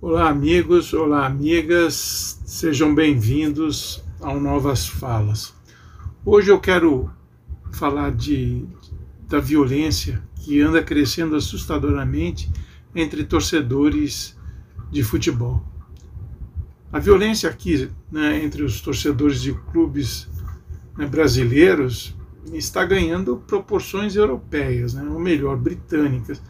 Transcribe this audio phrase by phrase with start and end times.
[0.00, 5.52] Olá, amigos, olá, amigas, sejam bem-vindos ao Novas Falas.
[6.24, 7.10] Hoje eu quero
[7.72, 8.64] falar de,
[9.28, 12.48] da violência que anda crescendo assustadoramente
[12.94, 14.38] entre torcedores
[14.88, 15.64] de futebol.
[16.92, 20.28] A violência aqui né, entre os torcedores de clubes
[20.96, 22.16] né, brasileiros
[22.52, 26.40] está ganhando proporções europeias, né, ou melhor, britânicas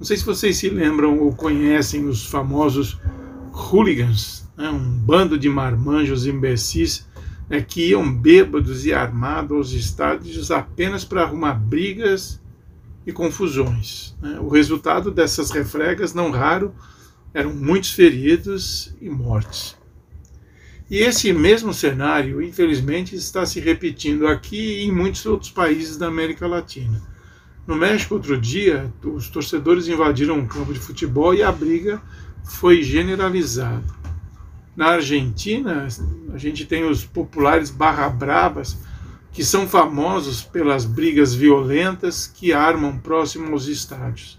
[0.00, 2.98] não sei se vocês se lembram ou conhecem os famosos
[3.52, 4.70] hooligans, né?
[4.70, 7.06] um bando de marmanjos imbecis
[7.50, 12.40] né, que iam bêbados e armados aos estádios apenas para arrumar brigas
[13.06, 14.16] e confusões.
[14.22, 14.40] Né?
[14.40, 16.74] O resultado dessas refregas, não raro,
[17.34, 19.76] eram muitos feridos e mortes.
[20.90, 26.06] E esse mesmo cenário, infelizmente, está se repetindo aqui e em muitos outros países da
[26.06, 27.02] América Latina.
[27.66, 32.00] No México, outro dia, os torcedores invadiram um campo de futebol e a briga
[32.44, 33.84] foi generalizada.
[34.76, 35.86] Na Argentina,
[36.32, 38.78] a gente tem os populares barra bravas,
[39.32, 44.38] que são famosos pelas brigas violentas que armam próximo aos estádios.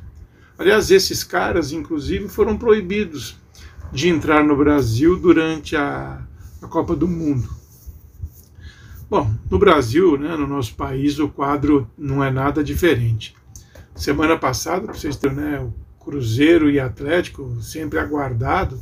[0.57, 3.37] Aliás, esses caras, inclusive, foram proibidos
[3.91, 6.21] de entrar no Brasil durante a,
[6.61, 7.60] a Copa do Mundo.
[9.11, 13.35] Bom, no Brasil, né, no nosso país, o quadro não é nada diferente.
[13.93, 18.79] Semana passada, para vocês terem né, o Cruzeiro e Atlético, sempre aguardado,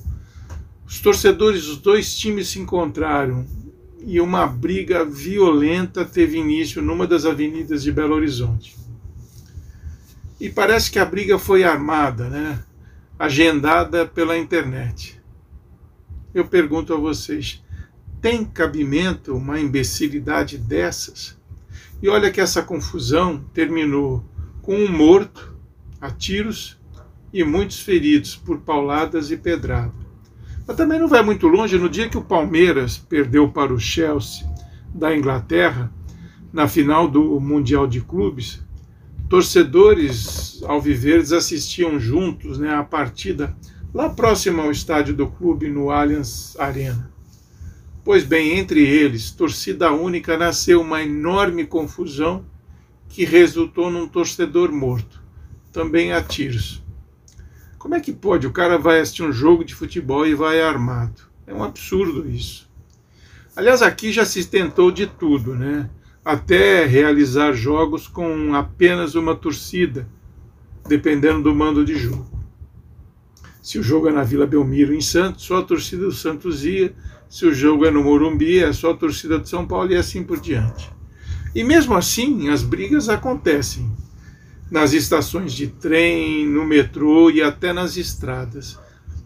[0.86, 3.44] os torcedores dos dois times se encontraram
[4.06, 8.78] e uma briga violenta teve início numa das avenidas de Belo Horizonte.
[10.40, 12.64] E parece que a briga foi armada, né?
[13.18, 15.20] agendada pela internet.
[16.36, 17.64] Eu pergunto a vocês,
[18.22, 21.38] tem cabimento uma imbecilidade dessas?
[22.02, 24.23] E olha que essa confusão terminou
[24.61, 25.56] com um morto
[26.00, 26.78] a tiros
[27.34, 29.94] e muitos feridos por pauladas e pedrada.
[30.67, 34.48] Mas também não vai muito longe, no dia que o Palmeiras perdeu para o Chelsea
[34.94, 35.92] da Inglaterra,
[36.52, 38.61] na final do Mundial de Clubes,
[39.27, 43.55] torcedores alviverdes assistiam juntos né, a partida
[43.94, 47.19] lá próximo ao estádio do clube, no Allianz Arena.
[48.11, 52.43] Pois bem, entre eles, torcida única, nasceu uma enorme confusão
[53.08, 55.21] que resultou num torcedor morto,
[55.71, 56.83] também a tiros.
[57.77, 58.47] Como é que pode?
[58.47, 61.21] O cara vai assistir um jogo de futebol e vai armado.
[61.45, 62.67] É um absurdo isso.
[63.55, 65.87] Aliás, aqui já se tentou de tudo, né?
[66.26, 70.09] Até realizar jogos com apenas uma torcida,
[70.87, 72.27] dependendo do mando de jogo.
[73.61, 76.95] Se o jogo é na Vila Belmiro, em Santos, só a torcida do Santos ia.
[77.30, 80.23] Se o jogo é no Morumbi, é só a torcida de São Paulo e assim
[80.23, 80.92] por diante.
[81.54, 83.88] E mesmo assim, as brigas acontecem
[84.72, 88.80] nas estações de trem, no metrô e até nas estradas.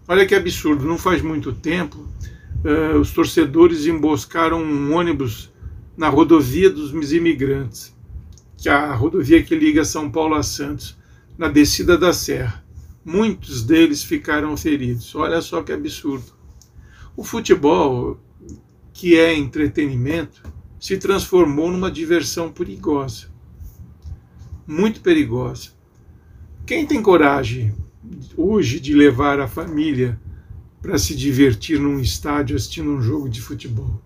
[0.05, 2.05] Olha que absurdo, não faz muito tempo,
[2.65, 5.49] uh, os torcedores emboscaram um ônibus
[5.95, 7.95] na rodovia dos imigrantes,
[8.57, 10.97] que é a rodovia que liga São Paulo a Santos,
[11.37, 12.63] na descida da Serra.
[13.05, 15.13] Muitos deles ficaram feridos.
[15.15, 16.42] Olha só que absurdo.
[17.15, 18.19] O futebol,
[18.91, 20.41] que é entretenimento,
[20.79, 23.27] se transformou numa diversão perigosa.
[24.65, 25.69] Muito perigosa.
[26.65, 27.73] Quem tem coragem
[28.35, 30.19] hoje de levar a família
[30.81, 34.01] para se divertir num estádio assistindo um jogo de futebol?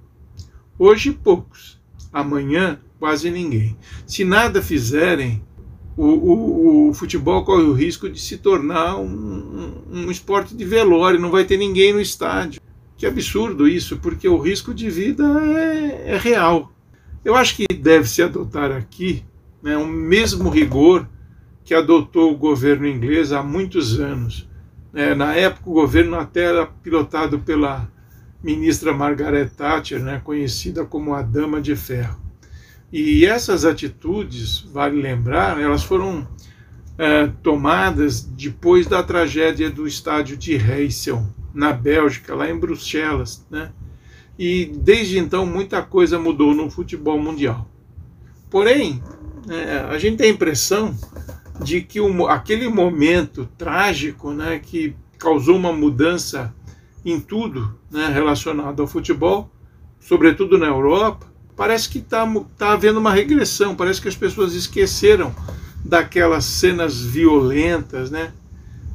[0.77, 1.79] Hoje, poucos.
[2.11, 3.77] Amanhã, quase ninguém.
[4.05, 5.41] Se nada fizerem,
[5.95, 10.65] o, o, o, futebol corre o risco de se tornar um, um, um, esporte de
[10.65, 12.61] velório, não vai ter ninguém no estádio.
[12.97, 16.71] Que absurdo isso, porque o risco de vida é, é real.
[17.23, 19.23] Eu acho que deve-se adotar aqui
[19.61, 21.07] né, o mesmo rigor
[21.63, 24.49] que adotou o governo inglês há muitos anos.
[24.93, 27.87] É, na época, o governo até era pilotado pela
[28.41, 32.17] ministra Margaret Thatcher, né, conhecida como a Dama de Ferro.
[32.91, 36.25] E essas atitudes, vale lembrar, elas foram
[36.97, 43.43] é, tomadas depois da tragédia do estádio de Heysel, na Bélgica, lá em Bruxelas.
[43.49, 43.71] Né?
[44.37, 47.67] E desde então muita coisa mudou no futebol mundial.
[48.49, 49.01] Porém,
[49.49, 50.95] é, a gente tem a impressão
[51.59, 56.53] de que o, aquele momento trágico né, que causou uma mudança
[57.03, 59.49] em tudo né, relacionado ao futebol,
[59.99, 61.25] sobretudo na Europa,
[61.55, 65.33] parece que está tá havendo uma regressão, parece que as pessoas esqueceram
[65.83, 68.31] daquelas cenas violentas, né?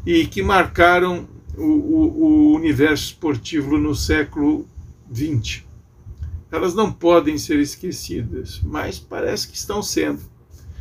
[0.07, 1.27] E que marcaram
[1.57, 4.67] o, o, universo esportivo no século
[5.13, 5.63] XX.
[6.51, 10.21] Elas não podem ser esquecidas, mas parece que estão sendo,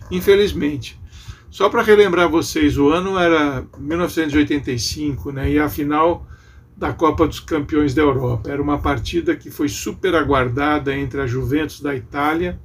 [0.10, 1.00] infelizmente.
[1.50, 5.52] Só para relembrar vocês, o ano era 1985, né?
[5.52, 6.26] E afinal
[6.76, 8.50] da Copa dos Campeões da Europa.
[8.50, 12.60] Era uma partida que foi super aguardada entre a Juventus da Itália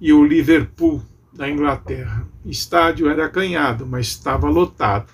[0.00, 1.02] e o Liverpool
[1.32, 2.26] da Inglaterra.
[2.44, 5.10] O estádio era acanhado, mas estava lotado.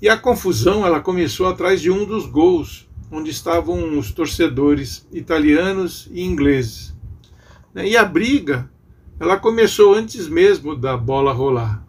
[0.00, 6.08] E a confusão ela começou atrás de um dos gols, onde estavam os torcedores italianos
[6.12, 6.94] e ingleses.
[7.74, 8.70] E a briga
[9.18, 11.84] ela começou antes mesmo da bola rolar.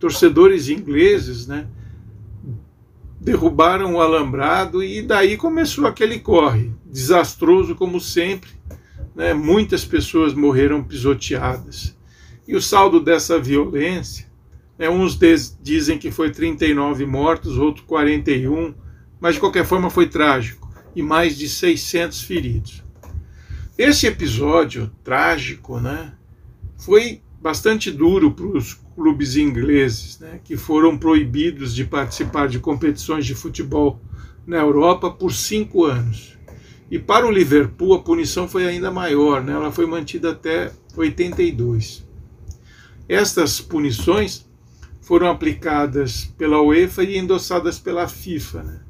[0.00, 1.68] Torcedores ingleses, né,
[3.20, 8.50] derrubaram o alambrado e daí começou aquele corre, desastroso como sempre.
[9.14, 9.32] Né?
[9.32, 11.96] Muitas pessoas morreram pisoteadas.
[12.46, 14.25] E o saldo dessa violência,
[14.78, 15.18] né, uns
[15.62, 18.74] dizem que foi 39 mortos, outros 41,
[19.20, 22.84] mas de qualquer forma foi trágico, e mais de 600 feridos.
[23.78, 26.12] Esse episódio trágico né,
[26.78, 33.26] foi bastante duro para os clubes ingleses, né, que foram proibidos de participar de competições
[33.26, 34.00] de futebol
[34.46, 36.38] na Europa por cinco anos.
[36.90, 42.06] E para o Liverpool a punição foi ainda maior, né, ela foi mantida até 82.
[43.08, 44.45] Estas punições
[45.06, 48.62] foram aplicadas pela UEFA e endossadas pela FIFA.
[48.64, 48.80] Né.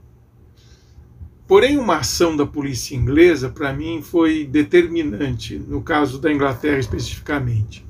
[1.47, 7.85] Porém, uma ação da polícia inglesa, para mim, foi determinante, no caso da Inglaterra especificamente.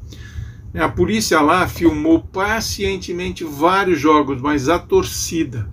[0.75, 5.73] A polícia lá filmou pacientemente vários jogos, mas a torcida.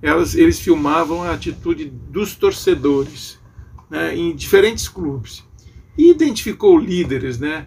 [0.00, 3.40] Elas, eles filmavam a atitude dos torcedores
[3.90, 5.42] né, em diferentes clubes.
[5.98, 7.66] E identificou líderes, né,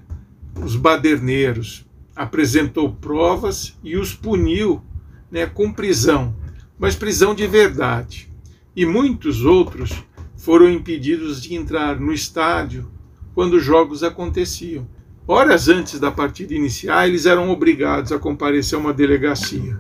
[0.63, 1.88] os baderneiros,
[2.19, 4.83] apresentou provas e os puniu
[5.31, 6.35] né, com prisão,
[6.77, 8.29] mas prisão de verdade.
[8.75, 10.03] E muitos outros
[10.35, 12.91] foram impedidos de entrar no estádio
[13.33, 14.85] quando os jogos aconteciam.
[15.25, 19.79] Horas antes da partida iniciar, eles eram obrigados a comparecer a uma delegacia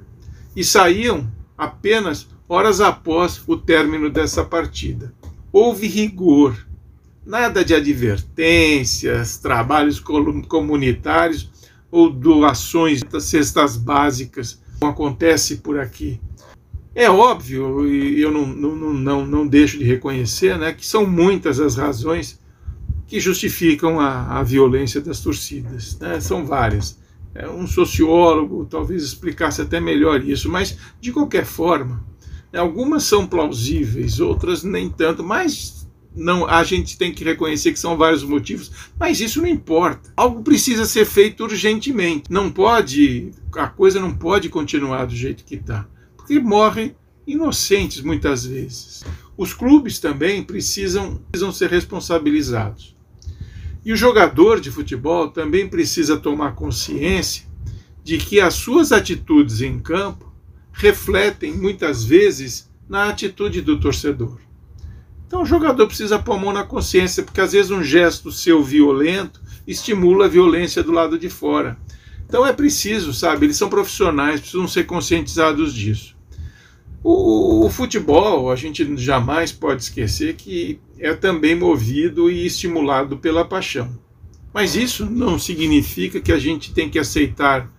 [0.55, 5.13] e saíam apenas horas após o término dessa partida.
[5.51, 6.55] Houve rigor,
[7.25, 11.58] nada de advertências, trabalhos comunitários
[11.91, 16.19] ou doações das cestas básicas, acontece por aqui.
[16.95, 21.59] É óbvio, e eu não, não, não, não deixo de reconhecer, né, que são muitas
[21.59, 22.39] as razões
[23.07, 25.97] que justificam a, a violência das torcidas.
[25.99, 26.19] Né?
[26.19, 26.99] São várias.
[27.33, 32.03] É, um sociólogo talvez explicasse até melhor isso, mas de qualquer forma,
[32.51, 35.78] né, algumas são plausíveis, outras nem tanto, mas
[36.15, 40.11] não, a gente tem que reconhecer que são vários motivos, mas isso não importa.
[40.17, 42.23] Algo precisa ser feito urgentemente.
[42.29, 46.95] Não pode, a coisa não pode continuar do jeito que está, porque morrem
[47.25, 49.03] inocentes muitas vezes.
[49.37, 52.95] Os clubes também precisam, precisam ser responsabilizados.
[53.85, 57.47] E o jogador de futebol também precisa tomar consciência
[58.03, 60.33] de que as suas atitudes em campo
[60.73, 64.39] refletem muitas vezes na atitude do torcedor.
[65.29, 68.63] Então o jogador precisa pôr a mão na consciência, porque às vezes um gesto seu
[68.63, 71.77] violento estimula a violência do lado de fora.
[72.25, 76.17] Então é preciso, sabe, eles são profissionais, precisam ser conscientizados disso.
[77.03, 83.45] O, o, futebol, a gente jamais pode esquecer que é também movido e estimulado pela
[83.45, 83.99] paixão.
[84.51, 87.71] Mas isso não significa que a gente tem que aceitar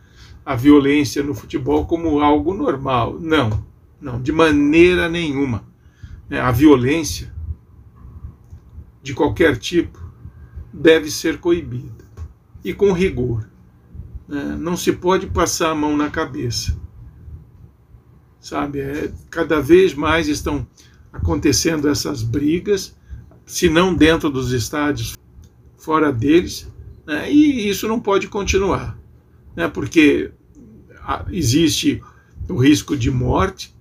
[0.47, 3.19] a violência no futebol como algo normal.
[3.19, 3.67] Não,
[4.01, 5.65] não, de maneira nenhuma.
[6.31, 7.40] É, a violência
[9.03, 9.99] de qualquer tipo
[10.73, 12.05] deve ser coibida
[12.65, 13.49] e com rigor.
[14.29, 14.57] Né?
[14.59, 16.79] Não se pode passar a mão na cabeça
[18.41, 18.81] sabe?
[18.81, 20.67] É, cada vez mais estão
[21.13, 22.97] acontecendo essas brigas,
[23.45, 25.17] se não dentro dos estádios,
[25.77, 26.69] fora deles,
[27.07, 27.31] né?
[27.31, 28.99] e isso não pode continuar,
[29.55, 29.69] né?
[29.69, 30.33] porque
[31.31, 32.03] existe
[32.49, 33.75] o risco de morte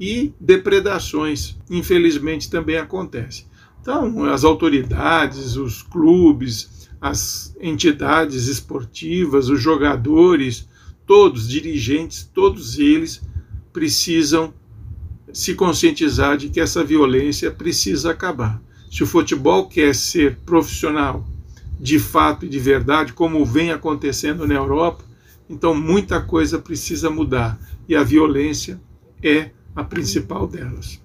[0.00, 3.46] e depredações, infelizmente também acontece.
[3.82, 10.68] Então, as autoridades, os clubes, as entidades esportivas, os jogadores,
[11.04, 13.20] todos, dirigentes, todos eles
[13.72, 14.54] precisam
[15.32, 18.62] se conscientizar de que essa violência precisa acabar.
[18.88, 21.26] Se o futebol quer ser profissional
[21.80, 25.02] de fato e de verdade, como vem acontecendo na Europa,
[25.50, 27.58] então muita coisa precisa mudar
[27.88, 28.80] e a violência
[29.20, 31.01] é a principal delas.